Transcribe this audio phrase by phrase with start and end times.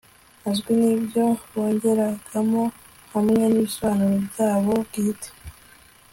[0.47, 2.63] agizwe n ibyo bongeragamo
[3.13, 5.29] hamwe n ibisobanuro byabo bwite